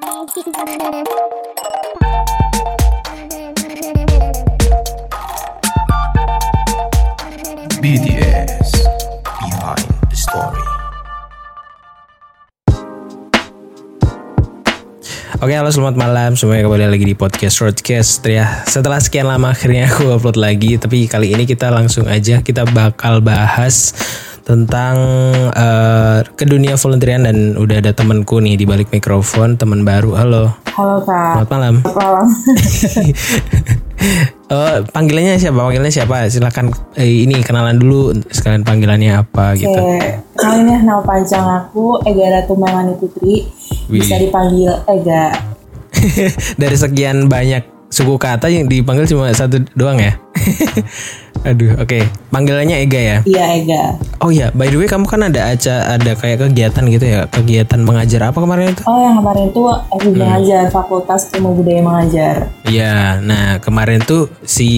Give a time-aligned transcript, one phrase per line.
[0.00, 0.16] BDS
[9.44, 10.64] Behind the Story.
[15.40, 18.64] Oke, halo selamat malam semuanya kembali lagi di podcast Roadcast ya.
[18.64, 23.20] Setelah sekian lama akhirnya aku upload lagi, tapi kali ini kita langsung aja kita bakal
[23.20, 23.92] bahas
[24.50, 24.98] tentang
[25.54, 30.18] eh, ke dunia volunteeran dan udah ada temanku nih di balik mikrofon, teman baru.
[30.18, 30.50] Halo.
[30.74, 31.46] Halo kak.
[31.46, 31.74] Selamat malam.
[31.86, 32.26] Malam.
[34.50, 35.62] Oh, panggilannya siapa?
[35.62, 36.26] Panggilannya siapa?
[36.26, 39.70] Silakan eh, ini kenalan dulu sekalian panggilannya apa gitu.
[39.70, 40.18] Oke.
[40.34, 43.46] Kali ini nama panjang aku Ega Ratu Melani Putri.
[43.86, 44.26] Bisa Wih.
[44.26, 45.38] dipanggil Ega.
[46.60, 47.62] Dari sekian banyak
[47.94, 50.18] suku kata yang dipanggil cuma satu doang ya?
[51.40, 52.04] Aduh, oke.
[52.28, 53.18] Panggilannya Ega ya?
[53.24, 53.82] Iya Ega.
[54.20, 57.80] Oh iya, by the way kamu kan ada aja ada kayak kegiatan gitu ya, kegiatan
[57.80, 58.82] mengajar apa kemarin itu?
[58.84, 60.18] Oh yang kemarin itu FB Hmm.
[60.20, 62.34] mengajar Fakultas Ilmu Budaya Mengajar.
[62.64, 64.68] Iya, nah kemarin tuh si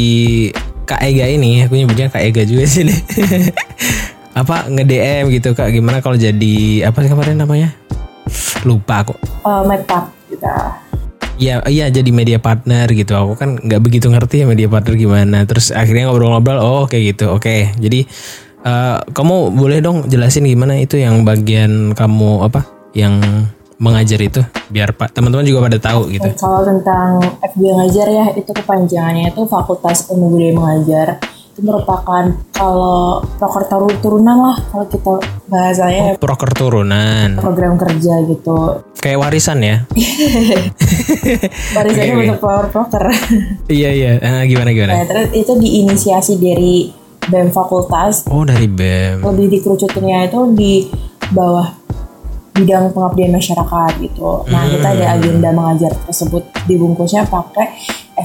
[0.82, 2.98] Kak Ega ini, aku nyebutnya Kak Ega juga sih nih.
[4.40, 6.54] apa nge-DM gitu Kak, gimana kalau jadi
[6.86, 7.74] apa sih kemarin namanya?
[8.62, 9.18] Lupa aku.
[9.42, 10.78] Uh, Medpap kita.
[11.40, 13.16] Iya, iya jadi media partner gitu.
[13.16, 15.38] Aku kan nggak begitu ngerti ya media partner gimana.
[15.48, 17.32] Terus akhirnya ngobrol-ngobrol, oh kayak gitu.
[17.32, 18.04] Oke, jadi
[18.62, 22.68] eh, kamu boleh dong jelasin gimana itu yang bagian kamu apa?
[22.92, 23.48] Yang
[23.82, 26.28] mengajar itu, biar pak teman-teman juga pada tahu gitu.
[26.30, 31.08] Eh, Kalau tentang FB mengajar ya itu kepanjangannya itu Fakultas Ilmu Budaya Mengajar.
[31.52, 35.12] Itu merupakan kalau proker turun- turunan lah kalau kita
[35.46, 38.80] bahasanya Proker turunan, program kerja gitu.
[38.96, 39.76] kayak warisan ya?
[41.74, 42.26] Barisannya Oke, oke.
[42.26, 43.04] untuk power proker.
[43.68, 44.12] iya iya.
[44.16, 44.92] Eh, gimana gimana?
[44.94, 46.88] Nah, terus itu diinisiasi dari
[47.22, 49.20] BEM Fakultas, Oh dari bem.
[49.20, 50.72] lebih dikerucutinnya itu di
[51.30, 51.68] bawah
[52.52, 54.44] bidang pengabdian masyarakat gitu.
[54.46, 57.72] Nah, kita ada agenda mengajar tersebut dibungkusnya pakai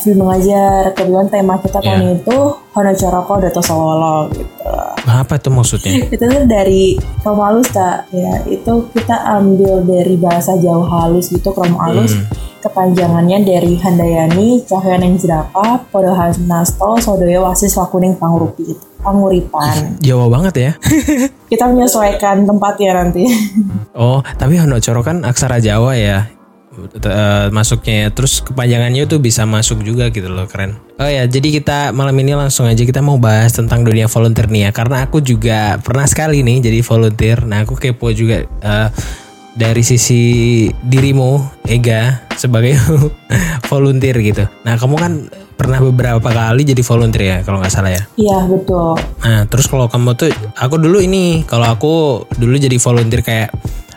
[0.01, 0.93] FB mengajar.
[0.93, 2.37] Kebetulan tema kita tahun itu
[2.77, 4.71] Hono Coroko Dato Sawolo gitu.
[5.07, 6.05] Apa tuh maksudnya?
[6.13, 11.49] itu tuh dari kromo halus kak ya itu kita ambil dari bahasa Jawa halus gitu
[11.55, 12.13] kromo halus
[12.61, 16.11] kepanjangannya dari Handayani Cahyoning Jedaka Podo
[16.49, 20.71] Nasto Sodoyo Wasis Lakuning Pangurupi Panguripan Jawa banget ya.
[21.47, 23.23] kita menyesuaikan tempatnya nanti
[23.97, 26.29] Oh, tapi Hono Coro kan aksara Jawa ya.
[26.77, 28.07] Eh, masuknya ya.
[28.13, 30.77] Terus kepanjangannya tuh bisa masuk juga gitu loh, keren.
[30.97, 34.69] Oh ya, jadi kita malam ini langsung aja kita mau bahas tentang dunia volunteer nih
[34.69, 34.71] ya.
[34.73, 37.45] Karena aku juga pernah sekali nih jadi volunteer.
[37.45, 38.89] Nah, aku kepo juga eh,
[39.57, 40.21] dari sisi
[40.69, 42.77] dirimu, Ega, sebagai
[43.69, 44.45] volunteer gitu.
[44.61, 45.13] Nah, kamu kan
[45.57, 48.05] pernah beberapa kali jadi volunteer ya, kalau nggak salah ya.
[48.13, 48.93] iya betul
[49.25, 51.93] Nah, terus kalau kamu tuh, aku dulu ini, kalau aku
[52.37, 53.49] dulu jadi volunteer kayak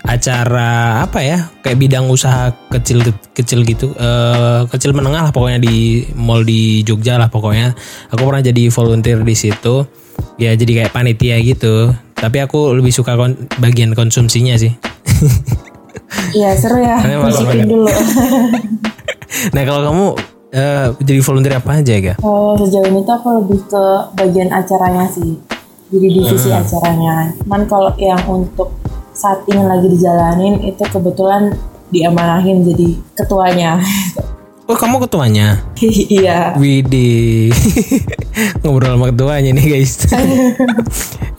[0.04, 3.04] acara apa ya, kayak bidang usaha kecil
[3.36, 7.72] kecil gitu, eh, kecil menengah lah pokoknya di mall di Jogja lah pokoknya.
[8.12, 9.84] Aku pernah jadi volunteer di situ,
[10.40, 11.92] ya jadi kayak panitia gitu.
[12.16, 14.72] Tapi aku lebih suka kon- bagian konsumsinya sih.
[16.36, 17.64] iya seru ya ada.
[17.66, 17.90] dulu
[19.54, 20.06] nah kalau kamu
[20.50, 22.14] eh, jadi volunteer apa aja ya?
[22.18, 23.84] Kalau sejauh ini tuh aku lebih ke
[24.18, 25.38] bagian acaranya sih.
[25.90, 27.34] Jadi divisi acaranya.
[27.42, 28.70] Cuman kalau yang untuk
[29.20, 31.52] saat ini lagi dijalanin itu kebetulan
[31.92, 33.76] diamanahin jadi ketuanya.
[34.64, 35.60] Oh kamu ketuanya?
[36.16, 36.56] iya.
[36.56, 37.52] Widih
[38.64, 39.94] ngobrol sama ketuanya nih guys.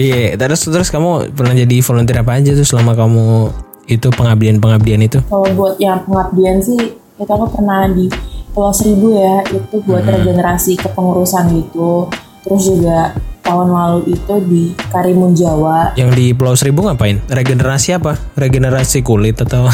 [0.01, 3.53] Iya, terus terus kamu pernah jadi volunteer apa aja tuh selama kamu
[3.85, 5.21] itu pengabdian pengabdian itu?
[5.29, 8.09] Kalau buat yang pengabdian sih itu aku pernah di
[8.49, 12.09] Pulau Seribu ya itu buat regenerasi kepengurusan gitu.
[12.41, 14.63] Terus juga tahun lalu itu di
[14.93, 17.19] Karimun Jawa Yang di Pulau Seribu ngapain?
[17.27, 18.15] Regenerasi apa?
[18.37, 19.67] Regenerasi kulit atau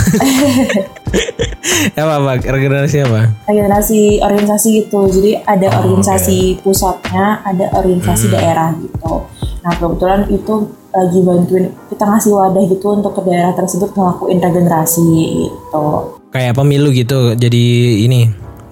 [2.01, 2.31] apa apa?
[2.41, 3.21] Regenerasi apa?
[3.47, 9.27] organisasi organisasi gitu jadi ada organisasi pusatnya ada organisasi daerah gitu
[9.61, 15.05] nah kebetulan itu lagi bantuin kita ngasih wadah gitu untuk ke daerah tersebut ngelakuin regenerasi
[15.45, 17.39] gitu Kayak pemilu gitu.
[17.39, 17.63] Jadi
[18.03, 18.27] ini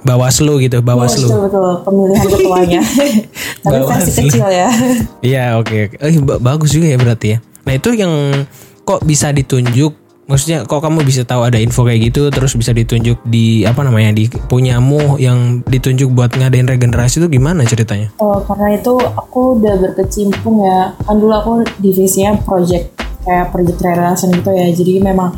[0.06, 1.26] Bawaslu gitu, Bawaslu.
[1.26, 2.82] betul betul pemilihan ketuanya
[3.66, 4.22] tapi versi Bawaslu.
[4.24, 4.70] kecil ya
[5.34, 5.76] Iya oke.
[5.90, 5.96] oke.
[6.00, 7.38] Eh ba- bagus juga ya berarti ya.
[7.66, 8.14] Nah itu yang
[8.82, 9.98] kok bisa ditunjuk.
[10.26, 14.10] Maksudnya kok kamu bisa tahu ada info kayak gitu terus bisa ditunjuk di apa namanya
[14.12, 18.10] di punyamu yang ditunjuk buat ngadain regenerasi itu gimana ceritanya?
[18.18, 20.98] Oh, karena itu aku udah berkecimpung ya.
[21.00, 24.66] Kan dulu aku divisinya project kayak project relation gitu ya.
[24.68, 25.30] Jadi memang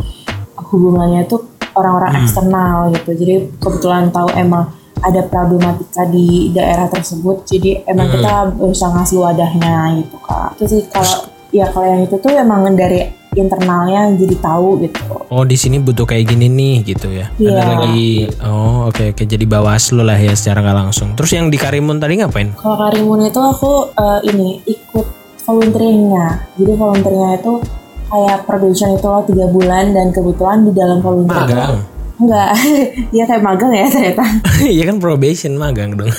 [0.66, 1.36] hubungannya itu
[1.78, 3.10] orang-orang eksternal gitu.
[3.14, 7.46] Jadi kebetulan tahu emang ada problematika di daerah tersebut.
[7.46, 10.58] Jadi emang kita berusaha ngasih wadahnya gitu kak.
[10.58, 13.06] Itu sih kalau ya kalau yang itu tuh emang dari
[13.38, 15.06] internalnya jadi tahu gitu.
[15.30, 17.30] Oh di sini butuh kayak gini nih gitu ya.
[17.38, 17.64] Ada Iya.
[17.78, 18.10] lagi.
[18.42, 21.14] Oh oke oke jadi bawaslu lah ya secara nggak langsung.
[21.14, 22.58] Terus yang di Karimun tadi ngapain?
[22.58, 25.06] Kalau Karimun itu aku eh, ini ikut
[25.46, 26.28] volunteeringnya.
[26.58, 27.54] Jadi volunteernya itu
[28.07, 31.75] kayak probation itu loh tiga bulan dan kebetulan di dalam volunteer Magang.
[32.18, 32.50] enggak,
[33.15, 34.25] iya kayak magang ya ternyata.
[34.75, 36.09] Iya kan probation magang dong.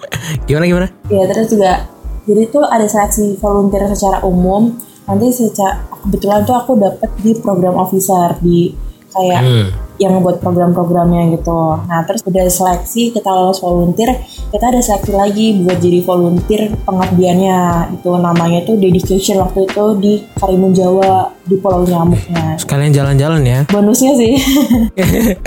[0.46, 0.88] gimana gimana?
[1.08, 1.88] Ya terus juga
[2.28, 4.76] jadi tuh ada seleksi volunteer secara umum.
[5.08, 8.76] Nanti secara kebetulan tuh aku dapet di program officer di
[9.08, 9.68] kayak Hmm.
[9.98, 11.78] Yang buat program-programnya gitu.
[11.84, 14.14] Nah terus udah seleksi kita lolos volunteer,
[14.48, 17.58] kita ada seleksi lagi buat jadi volunteer pengabdiannya.
[17.98, 22.54] Itu namanya tuh dedication waktu itu di Karimun Jawa di Pulau Nyamuknya.
[22.56, 23.60] Sekalian jalan-jalan ya.
[23.68, 24.34] Bonusnya sih.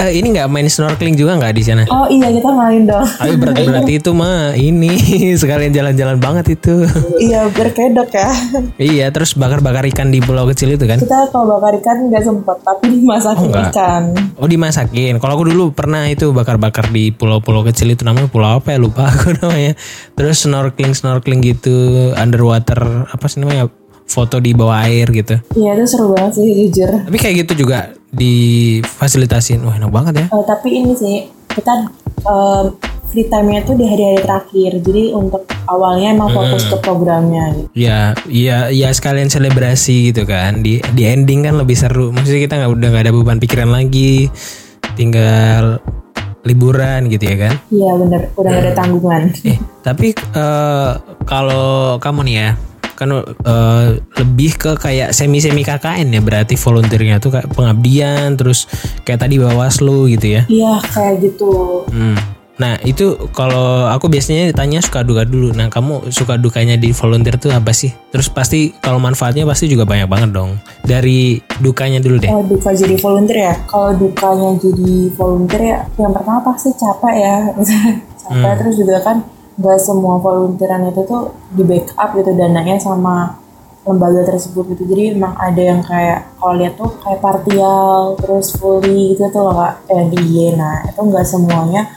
[0.02, 1.84] Eh, ini nggak main snorkeling juga nggak di sana?
[1.86, 3.06] oh iya kita main dong.
[3.06, 4.92] Tapi berarti berarti itu mah ini
[5.42, 6.86] sekalian jalan-jalan banget itu.
[7.22, 8.30] iya berkedok ya.
[8.82, 10.98] iya, terus bakar-bakar ikan di pulau kecil itu kan?
[10.98, 14.04] Kita kalau bakar ikan nggak sempet, tapi dimasakin Oh, ikan.
[14.42, 15.22] Oh dimasakin.
[15.22, 19.06] Kalau aku dulu pernah itu bakar-bakar di pulau-pulau kecil itu namanya pulau apa ya lupa
[19.14, 19.78] aku namanya.
[20.18, 23.70] Terus snorkeling snorkeling gitu underwater apa sih namanya
[24.10, 25.38] foto di bawah air gitu.
[25.54, 26.90] Iya itu seru banget sih jujur.
[27.06, 29.62] Tapi kayak gitu juga difasilitasin.
[29.62, 30.28] Wah enak banget ya.
[30.34, 31.74] Eh, tapi ini sih kita
[32.26, 32.66] eh,
[33.12, 34.72] free time-nya tuh di hari-hari terakhir.
[34.80, 37.68] Jadi untuk awalnya emang fokus ke programnya gitu.
[37.76, 40.64] Ya, ya, ya sekalian selebrasi gitu kan.
[40.64, 42.16] Di di ending kan lebih seru.
[42.16, 44.32] Maksudnya kita nggak udah nggak ada beban pikiran lagi,
[44.96, 45.84] tinggal
[46.42, 47.54] liburan gitu ya kan.
[47.70, 49.22] Iya bener, udah gak ada tanggungan.
[49.46, 50.92] Eh, tapi eh,
[51.30, 52.50] kalau kamu nih ya,
[53.02, 58.70] kan eh, lebih ke kayak semi-semi KKN ya berarti volunteernya tuh kayak pengabdian terus
[59.02, 60.42] kayak tadi Bawaslu gitu ya.
[60.46, 61.82] Iya kayak gitu.
[61.90, 62.42] Hmm.
[62.62, 65.50] Nah itu kalau aku biasanya ditanya suka duka dulu.
[65.58, 67.90] Nah kamu suka dukanya di volunteer tuh apa sih?
[68.14, 70.62] Terus pasti kalau manfaatnya pasti juga banyak banget dong.
[70.86, 72.30] Dari dukanya dulu deh.
[72.30, 77.38] Kalau duka jadi volunteer ya, kalau dukanya jadi volunteer ya, yang pertama pasti capek ya.
[78.22, 79.26] capek terus juga kan
[79.60, 83.42] gak semua volunteeran itu tuh di backup gitu dananya sama
[83.82, 84.94] lembaga tersebut gitu.
[84.94, 89.56] Jadi emang ada yang kayak kalau lihat tuh kayak partial terus fully gitu tuh loh
[89.58, 90.54] kak yang di.
[90.54, 91.90] Nah itu nggak semuanya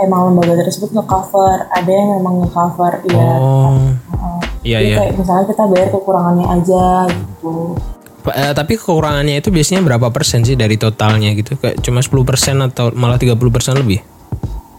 [0.00, 1.68] emang lembaga tersebut nge-cover.
[1.72, 3.30] Ada yang memang nge-cover ya.
[3.40, 3.72] Oh,
[4.12, 4.40] Heeh.
[4.64, 4.96] iya Jadi iya.
[5.00, 7.56] kayak misalnya kita bayar kekurangannya aja gitu.
[8.20, 11.56] Eh, tapi kekurangannya itu biasanya berapa persen sih dari totalnya gitu?
[11.56, 14.04] Kayak cuma 10 persen atau malah 30 persen lebih?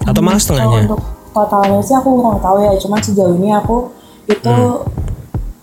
[0.05, 0.85] Atau malah setengahnya?
[0.85, 3.89] untuk totalnya sih aku kurang tahu ya, cuma sejauh ini aku
[4.27, 4.87] itu Hmm.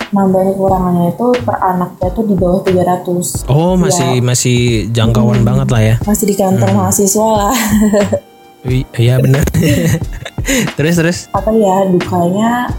[0.08, 3.44] nambahin kekurangannya itu per anaknya tuh di bawah 300.
[3.44, 5.94] Oh masih masih jangkauan banget lah ya.
[6.02, 6.80] Masih di kantong Hmm.
[6.80, 7.54] mahasiswa lah.
[8.96, 9.44] Iya benar.
[10.80, 11.18] terus terus.
[11.30, 12.72] Apa ya dukanya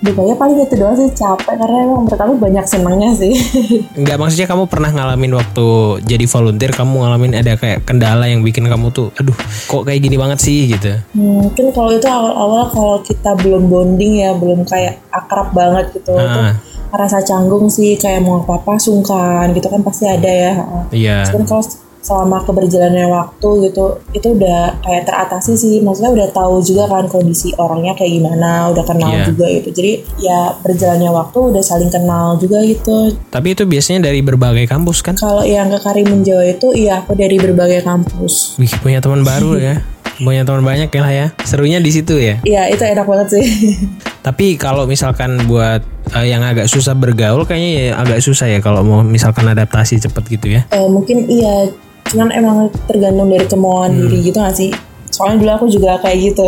[0.00, 3.36] dukanya paling itu doang sih capek karena emang menurut aku banyak senangnya sih.
[4.00, 5.66] Enggak maksudnya kamu pernah ngalamin waktu
[6.02, 9.36] jadi volunteer kamu ngalamin ada kayak kendala yang bikin kamu tuh aduh
[9.68, 10.96] kok kayak gini banget sih gitu.
[11.12, 16.16] Mungkin kalau itu awal-awal kalau kita belum bonding ya, belum kayak akrab banget gitu.
[16.16, 16.56] Itu Ah.
[16.90, 20.52] rasa canggung sih kayak mau apa-apa sungkan gitu kan pasti ada ya.
[20.90, 21.16] Iya.
[21.30, 21.62] Cuman kalau
[22.00, 27.52] selama keberjalannya waktu gitu itu udah kayak teratasi sih maksudnya udah tahu juga kan kondisi
[27.54, 29.24] orangnya kayak gimana udah kenal Iya.
[29.26, 34.20] juga gitu jadi ya berjalannya waktu udah saling kenal juga gitu Tapi itu biasanya dari
[34.20, 35.14] berbagai kampus kan?
[35.14, 39.60] kalau yang ke Karimun Jawa itu iya aku dari berbagai kampus Wih punya teman baru
[39.70, 39.84] ya.
[40.16, 41.26] Punya teman banyak ya lah ya.
[41.42, 42.40] Serunya di situ ya.
[42.44, 43.44] iya itu enak banget sih
[44.26, 45.80] Tapi kalau misalkan buat
[46.12, 50.24] eh, yang agak susah bergaul kayaknya ya agak susah ya kalau mau misalkan adaptasi cepet
[50.30, 50.68] gitu ya.
[50.68, 51.72] Eh, mungkin iya
[52.10, 54.00] cuman emang tergantung dari kemauan Hmm.
[54.04, 54.70] diri gitu gak sih
[55.08, 56.46] soalnya dulu aku juga kayak gitu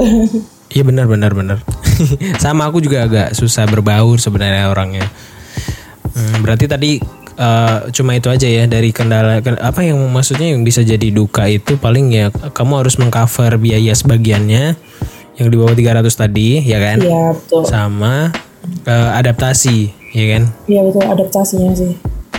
[0.68, 1.60] Iya benar benar benar.
[2.40, 5.04] Sama aku juga agak susah berbaur sebenarnya orangnya.
[6.08, 6.96] Hmm, berarti tadi
[7.34, 11.44] eh, cuma itu aja ya dari kendala ken- apa yang maksudnya yang bisa jadi duka
[11.44, 14.72] itu paling ya kamu harus mengcover biaya sebagiannya
[15.34, 16.96] yang di bawah 300 tadi ya kan?
[17.00, 18.32] iya betul Sama
[18.82, 19.78] eh, adaptasi
[20.10, 20.42] ya kan?
[20.66, 21.92] iya betul adaptasinya sih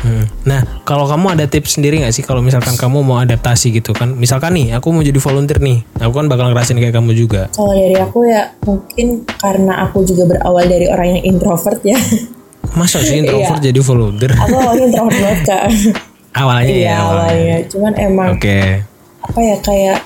[0.04, 0.28] Hmm.
[0.44, 4.12] Nah, kalau kamu ada tips sendiri nggak sih kalau misalkan kamu mau adaptasi gitu kan?
[4.12, 7.48] Misalkan nih, aku mau jadi volunteer nih, aku kan bakal ngerasain kayak kamu juga.
[7.56, 11.96] Kalau dari aku ya mungkin karena aku juga berawal dari orang yang introvert ya.
[12.76, 13.72] Masa sih introvert Iya.
[13.72, 14.32] jadi volunteer?
[14.36, 15.64] aku awalnya introvert banget kak.
[16.34, 16.76] Awalnya ya.
[16.76, 17.24] Iya awalnya.
[17.24, 17.58] awalnya.
[17.70, 18.60] Cuman emang Oke.
[19.24, 19.98] apa ya kayak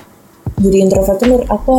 [0.58, 1.72] jadi introvert tuh menurut aku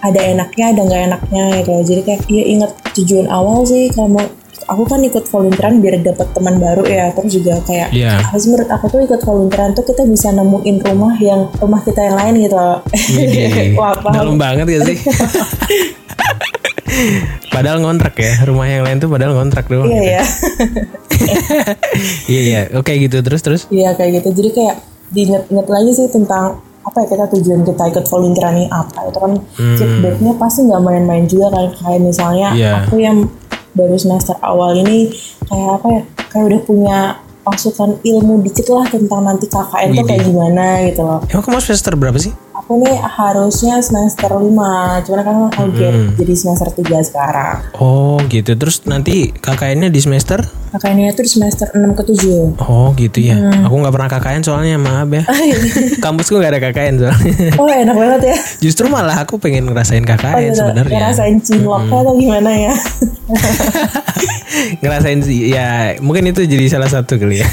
[0.00, 1.72] ada enaknya ada nggak enaknya gitu.
[1.84, 4.24] Jadi kayak ya inget tujuan awal sih kalau mau
[4.70, 7.10] aku kan ikut volunteeran biar dapat teman baru ya.
[7.10, 8.22] Terus juga kayak Iya.
[8.22, 12.00] apa sih menurut aku tuh ikut volunteeran tuh kita bisa nemuin rumah yang rumah kita
[12.00, 12.54] yang lain gitu.
[12.54, 12.78] Loh.
[13.80, 14.14] Wah, paham.
[14.14, 14.96] Dalam banget gak sih?
[17.50, 20.22] padahal ngontrak ya rumah yang lain tuh padahal ngontrak doang iya ya
[22.26, 22.40] iya.
[22.40, 23.20] Iya oke gitu.
[23.20, 23.62] Terus terus?
[23.68, 24.28] Iya kayak gitu.
[24.34, 24.76] Jadi kayak
[25.10, 29.06] diinget-inget lagi sih tentang apa ya kita tujuan kita ikut volunteer ini apa.
[29.06, 29.32] Itu kan
[29.76, 31.66] feedbacknya pasti nggak main-main juga kan.
[31.76, 32.70] Kayak misalnya Iya.
[32.84, 33.26] aku yang
[33.74, 35.10] baru semester awal ini
[35.46, 36.98] kayak apa ya kayak udah punya
[37.40, 41.20] pasukan ilmu dikit lah tentang nanti KKN tuh kayak gimana gitu loh.
[41.26, 44.44] Emang kamu semester berapa sih aku nih harusnya semester 5
[45.08, 47.56] cuman kan aku gap jadi semester 3 sekarang.
[47.80, 48.52] Oh gitu.
[48.52, 50.44] Terus nanti KKN-nya di semester?
[50.70, 53.40] KKN-nya tuh di semester 6 ke 7 oh gitu ya.
[53.64, 55.24] Aku nggak pernah KKN soalnya maaf ya.
[56.04, 57.34] Kampusku nggak ada KKN soalnya.
[57.56, 58.36] Oh enak banget ya.
[58.60, 60.60] Justru malah aku pengen ngerasain KKN gitu.
[60.60, 60.92] sebenarnya.
[61.00, 62.74] ngerasain cinloknya atau gimana ya?
[64.84, 67.48] Ngerasain sih ya mungkin itu jadi salah satu kali ya.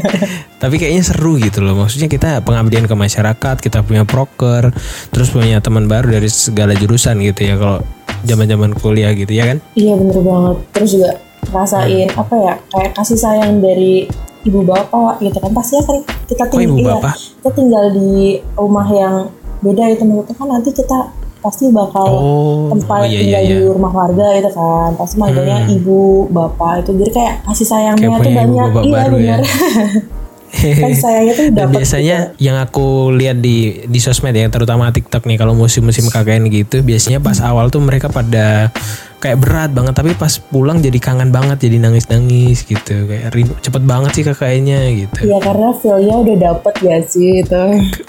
[0.62, 1.72] Tapi kayaknya seru gitu loh.
[1.78, 4.04] Maksudnya kita pengabdian ke masyarakat kita punya
[4.40, 4.72] proker
[5.12, 7.84] terus punya teman baru dari segala jurusan gitu ya kalau
[8.24, 10.56] zaman zaman kuliah gitu ya kan Iya bener banget.
[10.72, 11.10] Terus juga
[11.52, 14.08] rasain apa ya kayak kasih sayang dari
[14.48, 17.16] ibu bapak gitu kan pasti kan kita ibu iya, bapak?
[17.16, 19.28] kita tinggal di rumah yang
[19.60, 23.56] beda itu menurutku kan nanti kita pasti bakal Oh, tempat oh iya, tinggal iya, di
[23.56, 23.64] iya.
[23.64, 23.72] Hmm.
[23.76, 28.30] rumah warga gitu kan pasti manggilnya ibu bapak itu jadi kayak kasih sayangnya Kayak tuh
[28.30, 29.36] ibu banyak bapak iya baru ya.
[30.50, 35.38] kasih sayangnya tuh dapat biasanya yang aku lihat di di sosmed ya terutama TikTok nih
[35.38, 38.74] kalau musim-musim KKN gitu biasanya pas awal tuh mereka pada
[39.20, 43.04] kayak berat banget tapi pas pulang jadi kangen banget jadi nangis-nangis gitu.
[43.04, 45.20] Kayak rindu cepet banget sih KKN-nya gitu.
[45.28, 47.64] Iya karena feel-nya udah dapet ya sih itu.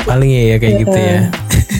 [0.07, 1.19] Paling ya, ya kayak gitu ya.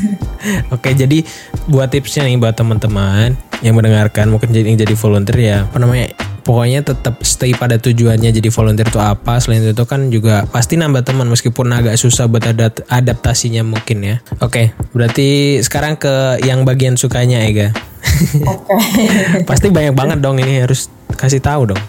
[0.75, 1.23] Oke jadi
[1.71, 6.09] buat tipsnya nih buat teman-teman yang mendengarkan mungkin jadi jadi volunteer ya apa namanya
[6.41, 9.37] pokoknya tetap stay pada tujuannya jadi volunteer itu apa.
[9.39, 14.15] Selain itu kan juga pasti nambah teman meskipun agak susah buat adat- adaptasinya mungkin ya.
[14.43, 17.73] Oke berarti sekarang ke yang bagian sukanya Ega.
[18.45, 18.75] Oke.
[19.49, 21.81] Pasti banyak banget dong ini harus kasih tahu dong.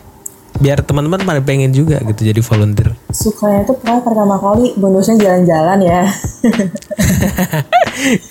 [0.60, 5.78] Biar teman-teman pada pengen juga gitu jadi volunteer Sukanya tuh pokoknya pertama kali bonusnya jalan-jalan
[5.80, 6.00] ya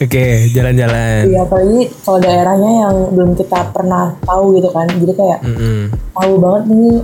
[0.03, 5.39] oke jalan-jalan Iya apalagi kalau daerahnya yang belum kita pernah tahu gitu kan Jadi kayak
[5.45, 5.79] Mm-mm.
[6.11, 6.99] tahu banget nih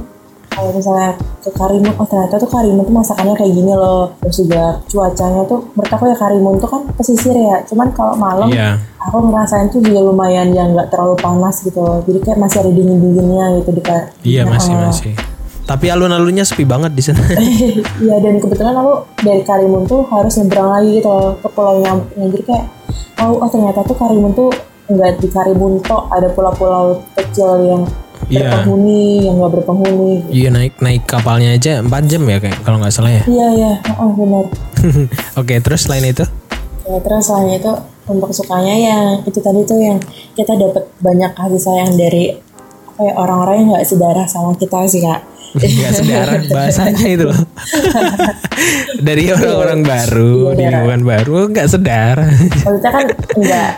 [0.48, 1.14] kalau misalnya
[1.46, 5.70] ke Karimun, oh ternyata tuh Karimun tuh masakannya kayak gini loh Terus juga cuacanya tuh
[5.78, 8.82] menurut aku ya Karimun tuh kan pesisir ya Cuman kalau malam Iya.
[8.98, 12.72] aku ngerasain tuh juga lumayan yang nggak terlalu panas gitu loh Jadi kayak masih ada
[12.74, 13.82] dingin-dinginnya gitu di
[14.34, 14.86] Iya masih Heeh.
[14.90, 15.14] masih.
[15.68, 17.20] Tapi alun-alunnya sepi banget di sana.
[18.04, 22.30] Iya dan kebetulan aku dari Karimun tuh harus nyebrang lagi gitu loh ke pulau Nyamping
[22.32, 22.66] jadi kayak
[23.20, 24.50] oh, oh ternyata tuh Karimun tuh
[24.88, 27.84] nggak di Karimun tok ada pulau-pulau kecil yang
[28.28, 28.44] Iya.
[28.50, 32.92] berpenghuni yang nggak berpenghuni Iya naik naik kapalnya aja 4 jam ya kayak kalau nggak
[32.92, 33.24] salah ya.
[33.24, 34.46] iya iya oh, benar
[35.40, 36.26] Oke terus selain itu?
[36.88, 37.72] ya, terus selain itu
[38.08, 40.00] untuk sukanya yang itu tadi tuh yang
[40.36, 42.36] kita dapat banyak kasih sayang dari
[42.88, 45.22] apa ya orang-orang yang nggak sedarah sama kita sih kak
[45.60, 47.42] Nggak sedarah bahasanya itu loh.
[49.00, 50.70] Dari orang-orang baru di Iya.
[50.72, 52.30] lingkungan baru nggak sedarah.
[52.58, 53.72] maksudnya kan enggak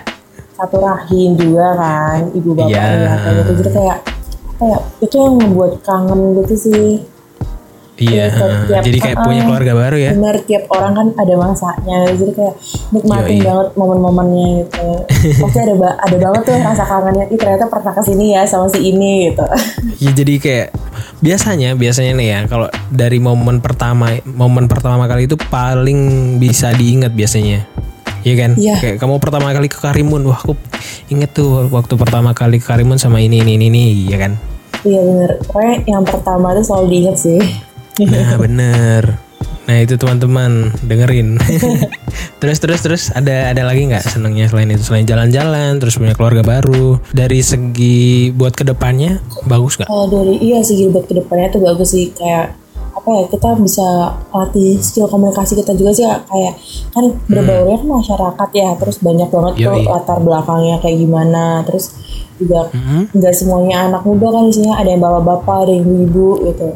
[0.54, 2.84] satu rahim juga kan ibu bapak Iya.
[2.84, 3.98] ya kayak gitu jadi kayak
[4.60, 6.88] ya itu yang membuat kangen gitu sih
[7.98, 8.32] Iya.
[8.32, 10.12] Tiap- Jadi kayak ah, punya keluarga baru ya.
[10.16, 12.56] bener tiap orang kan ada masanya jadi kayak
[12.90, 13.44] nikmatin Yoi.
[13.44, 14.88] banget momen-momennya gitu
[15.44, 18.68] pasti ada ba- ada banget tuh rasa kangennya ih ternyata pernah ke sini ya sama
[18.68, 19.44] si ini gitu
[20.00, 20.68] Ya jadi kayak
[21.20, 27.12] biasanya biasanya nih ya kalau dari momen pertama momen pertama kali itu paling bisa diingat
[27.12, 27.68] biasanya.
[28.20, 28.52] Iya kan?
[28.60, 28.76] Iya.
[28.84, 30.52] Kayak kamu pertama kali ke Karimun, wah aku
[31.08, 34.36] inget tuh waktu pertama kali ke Karimun sama ini ini ini, ini ya kan?
[34.88, 37.42] iya bener pokoknya yang pertama tuh selalu diinget sih
[38.00, 39.19] Nah bener.
[39.70, 41.38] Nah itu teman-teman dengerin.
[42.42, 46.42] terus terus terus ada ada lagi nggak senengnya selain itu selain jalan-jalan terus punya keluarga
[46.42, 49.92] baru dari segi buat ke depannya bagus nggak?
[49.92, 52.56] kalau dari iya sih buat ke depannya tuh bagus sih kayak
[52.90, 53.88] apa ya kita bisa
[54.32, 56.54] latih skill komunikasi kita juga sih kayak
[56.92, 59.84] kan berbaurnya kan masyarakat ya terus banyak banget tuh Yoi.
[59.86, 61.92] latar belakangnya kayak gimana terus
[62.40, 63.20] juga Mhm.
[63.20, 66.70] nggak semuanya anak muda kan isinya ada yang bapak-bapak ada yang ibu-ibu gitu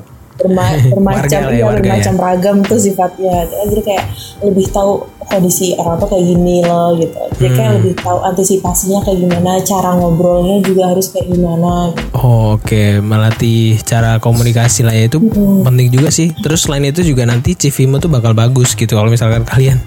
[0.43, 3.35] Berma- bermacam Warga ya, iya, warga bermacam ragam tuh sifatnya.
[3.47, 4.05] Jadi kayak
[4.43, 4.91] lebih tahu
[5.23, 7.15] kondisi orang tuh kayak gini loh gitu.
[7.33, 7.77] Jadi kayak Hmm.
[7.79, 11.89] lebih tahu antisipasinya kayak gimana cara ngobrolnya juga harus kayak gimana.
[11.89, 12.03] Gitu.
[12.13, 15.07] Oh, Oke, melatih cara komunikasi lah ya.
[15.07, 15.23] Itu
[15.63, 16.35] penting juga sih.
[16.35, 19.79] Terus selain itu juga nanti CV-mu tuh bakal bagus gitu kalau misalkan kalian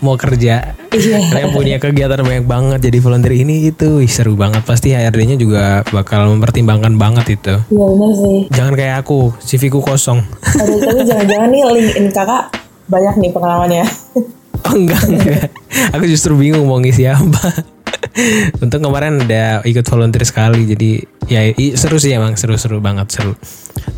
[0.00, 0.76] mau kerja.
[0.94, 1.18] Iya.
[1.30, 5.82] Kalian punya kegiatan banyak banget jadi volunteer ini itu Ih, seru banget pasti HRD-nya juga
[5.90, 7.54] bakal mempertimbangkan banget itu.
[7.70, 8.38] Iya bener sih.
[8.54, 10.22] Jangan kayak aku, CV-ku kosong.
[10.60, 12.42] Aduh, tapi jangan-jangan nih LinkedIn kakak
[12.86, 13.84] banyak nih pengalamannya.
[14.64, 15.44] Oh enggak, enggak.
[15.96, 17.73] Aku justru bingung mau ngisi apa.
[18.64, 20.90] Untuk kemarin ada ikut volunteer sekali jadi
[21.24, 21.40] ya
[21.74, 23.34] seru sih emang seru-seru banget seru.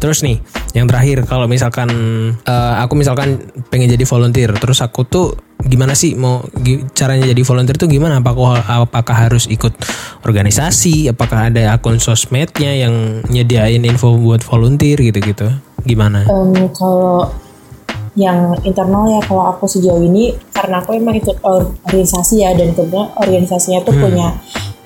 [0.00, 0.40] Terus nih
[0.72, 1.88] yang terakhir kalau misalkan
[2.40, 5.36] eh, aku misalkan pengen jadi volunteer terus aku tuh
[5.66, 6.44] gimana sih mau
[6.94, 8.22] caranya jadi volunteer tuh gimana?
[8.22, 9.72] Apakah apakah harus ikut
[10.22, 11.10] organisasi?
[11.10, 15.48] Apakah ada akun sosmednya yang nyediain info buat volunteer gitu-gitu?
[15.86, 16.26] Gimana?
[16.28, 17.30] Em, kalau
[18.16, 22.73] yang internal ya kalau aku sejauh ini karena aku emang ikut or- organisasi ya dan
[22.73, 24.32] kebetulan organisasinya tuh punya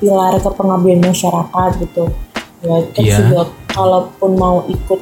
[0.02, 2.10] pilar kepengabdian masyarakat gitu.
[2.60, 3.18] Ya terus Iya.
[3.24, 4.98] juga kalaupun mau ikut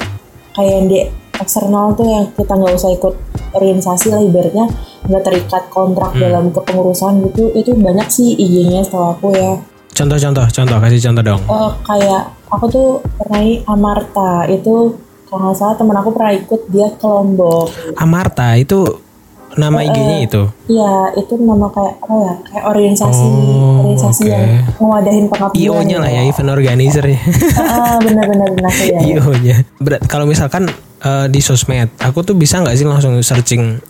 [0.52, 0.98] kayak yang di
[1.40, 3.14] eksternal tuh yang kita nggak usah ikut
[3.56, 4.66] organisasi lah ibaratnya
[5.08, 9.56] nggak terikat kontrak dalam kepengurusan gitu itu banyak sih IG-nya setahu aku ya.
[9.96, 11.40] Contoh-contoh contoh kasih contoh dong.
[11.48, 14.94] Eh, kayak aku tuh pernah Amarta itu
[15.28, 19.04] kalau nggak salah temen aku pernah ikut dia ke Lombok Amarta itu
[19.50, 22.34] nama IG-nya itu Iya, itu nama kayak apa ya?
[22.44, 24.30] Kayak organisasi, Oh, organisasi oke.
[24.30, 24.44] yang
[24.76, 25.62] ngewadahin pengabdian.
[25.64, 27.18] IO-nya lah ya event organizer ya
[27.58, 28.98] Ah, benar-benar benar ya.
[29.08, 30.68] IO-nya berat kalau misalkan
[30.98, 33.80] eh, di sosmed aku tuh bisa nggak sih langsung searching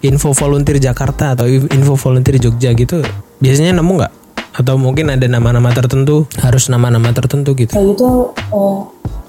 [0.00, 3.02] info volunteer Jakarta atau info volunteer Jogja gitu
[3.36, 4.12] biasanya nemu nggak
[4.58, 8.78] atau mungkin ada nama-nama tertentu harus nama-nama tertentu gitu Kayak gitu, eh,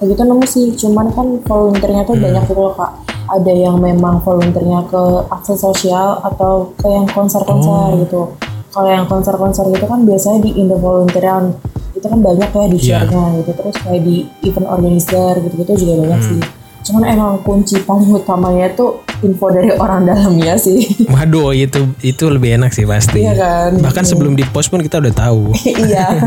[0.02, 0.68] kayak gitu nemu sih.
[0.74, 2.92] Cuman kan volunteernya tuh banyak gitu loh kak.
[3.30, 8.34] Ada yang memang volunteernya ke akses sosial atau ke yang konser-konser gitu.
[8.74, 11.54] Kalau yang konser-konser gitu kan biasanya di Indo Volunteeran
[11.94, 13.52] itu kan banyak ya di share-nya gitu.
[13.54, 16.42] Terus kayak di event organizer gitu-gitu juga banyak sih.
[16.84, 20.80] Cuman emang kunci paling utamanya tuh info dari orang dalamnya sih.
[21.14, 23.24] Waduh itu itu lebih enak sih pasti.
[23.24, 23.72] Iya kan?
[23.80, 25.52] Bahkan sebelum di post pun kita udah tahu.
[25.88, 26.08] iya.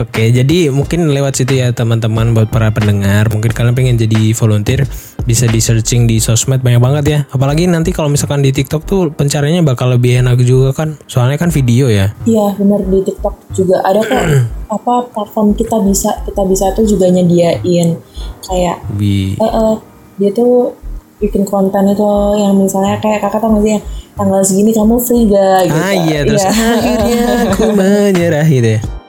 [0.00, 3.28] Oke, jadi mungkin lewat situ ya teman-teman buat para pendengar.
[3.28, 4.88] Mungkin kalian pengen jadi volunteer
[5.28, 7.18] bisa di searching di sosmed banyak banget ya.
[7.28, 10.96] Apalagi nanti kalau misalkan di TikTok tuh pencariannya bakal lebih enak juga kan.
[11.04, 12.08] Soalnya kan video ya.
[12.24, 14.24] Iya benar di TikTok juga ada kok
[14.80, 18.00] apa platform kita bisa kita bisa tuh juga nyediain
[18.48, 19.74] kayak Lebih eh eh,
[20.16, 20.72] dia tuh
[21.20, 22.08] bikin konten itu
[22.40, 23.84] yang misalnya kayak kakak tau gak sih yang
[24.16, 25.78] tanggal segini kamu free gak gitu.
[25.78, 27.20] Ah iya terus akhirnya
[27.52, 29.01] aku menyerah gitu ya.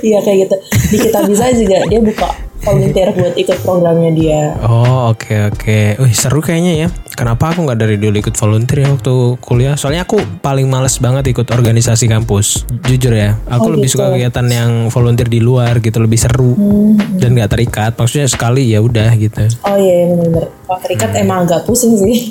[0.00, 0.56] Iya kayak gitu.
[0.88, 2.30] Di kita bisa juga dia buka
[2.62, 4.54] volunteer buat ikut programnya dia.
[4.62, 6.88] Oh oke oke, Wih seru kayaknya ya.
[7.12, 9.74] Kenapa aku nggak dari dulu ikut volunteer ya waktu kuliah?
[9.74, 12.62] Soalnya aku paling males banget ikut organisasi kampus.
[12.86, 13.98] Jujur ya, aku Oh, lebih gitu.
[13.98, 17.92] suka kegiatan yang volunteer di luar gitu, lebih seru Hmm, dan nggak terikat.
[17.98, 19.42] Maksudnya sekali ya udah gitu.
[19.66, 20.46] Oh iya benar-benar.
[20.62, 22.30] Kalau terikat emang agak pusing sih.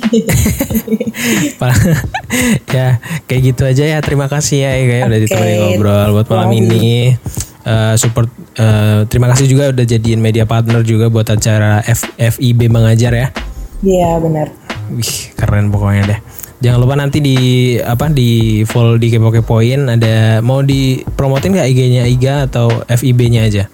[2.72, 2.96] Ya
[3.28, 3.98] kayak gitu aja ya.
[4.00, 5.24] Terima kasih ya ya udah Oke.
[5.28, 6.60] ditemenin ngobrol buat malam kasih.
[6.64, 6.90] ini.
[7.62, 8.26] Eh, support
[8.58, 13.28] eh, terima kasih juga udah jadiin media partner juga buat acara F, FIB mengajar ya.
[13.86, 14.50] Iya benar.
[14.90, 16.20] Wih, keren pokoknya deh.
[16.62, 17.38] Jangan lupa nanti di
[17.78, 23.66] apa di follow di kepo-kepoin ada mau dipromotin nggak IG-nya Iga atau FIB-nya aja?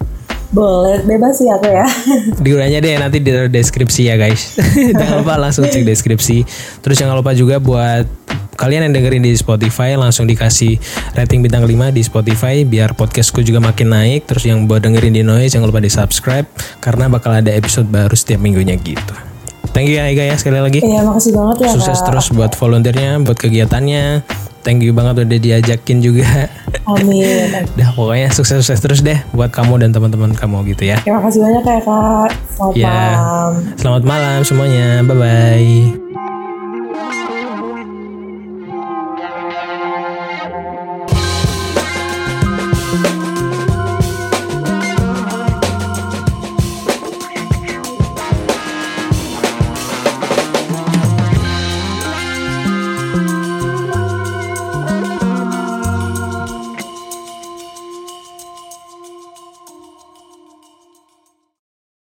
[0.49, 1.85] Boleh bebas sih aku ya.
[2.45, 4.57] Diurainya deh nanti di deskripsi ya guys.
[4.97, 6.45] jangan lupa langsung cek deskripsi.
[6.81, 8.05] Terus jangan lupa juga buat
[8.59, 10.75] kalian yang dengerin di Spotify langsung dikasih
[11.15, 14.27] rating bintang 5 di Spotify biar podcastku juga makin naik.
[14.27, 16.43] Terus yang buat dengerin di Noise jangan lupa di subscribe
[16.77, 19.15] karena bakal ada episode baru setiap minggunya gitu.
[19.71, 20.79] Thank you ya Iga ya sekali lagi.
[20.81, 22.11] Iya makasih banget ya Sukses Kak.
[22.11, 24.27] terus buat volunteernya, buat kegiatannya.
[24.59, 26.51] Thank you banget udah diajakin juga.
[26.83, 27.47] Amin.
[27.79, 30.99] Dah pokoknya sukses-sukses terus deh buat kamu dan teman-teman kamu gitu ya.
[30.99, 32.29] Terima kasih banyak ya kak.
[32.51, 32.91] Selamat Ya.
[32.91, 33.51] malam.
[33.79, 34.99] Selamat malam semuanya.
[35.01, 35.98] Bye bye.